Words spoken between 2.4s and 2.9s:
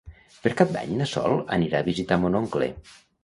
oncle.